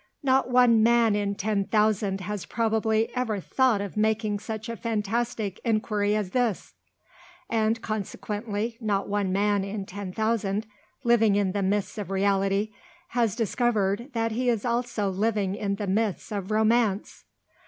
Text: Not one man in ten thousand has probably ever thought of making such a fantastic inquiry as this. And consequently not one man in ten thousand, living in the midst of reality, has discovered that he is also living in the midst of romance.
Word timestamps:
Not 0.23 0.49
one 0.49 0.81
man 0.81 1.15
in 1.15 1.35
ten 1.35 1.63
thousand 1.65 2.21
has 2.21 2.47
probably 2.47 3.15
ever 3.15 3.39
thought 3.39 3.81
of 3.81 3.95
making 3.95 4.39
such 4.39 4.67
a 4.67 4.75
fantastic 4.75 5.59
inquiry 5.63 6.15
as 6.15 6.31
this. 6.31 6.73
And 7.51 7.79
consequently 7.83 8.79
not 8.81 9.07
one 9.07 9.31
man 9.31 9.63
in 9.63 9.85
ten 9.85 10.11
thousand, 10.11 10.65
living 11.03 11.35
in 11.35 11.51
the 11.51 11.61
midst 11.61 11.99
of 11.99 12.09
reality, 12.09 12.71
has 13.09 13.35
discovered 13.35 14.09
that 14.13 14.31
he 14.31 14.49
is 14.49 14.65
also 14.65 15.07
living 15.07 15.53
in 15.53 15.75
the 15.75 15.85
midst 15.85 16.31
of 16.31 16.49
romance. 16.49 17.25